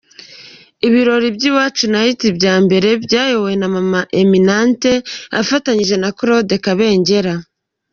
[0.87, 4.93] Ibirori bya Iwacu night bya mbere byayobowe na Mama Eminante
[5.41, 7.33] afatanije na Claude Kabengera.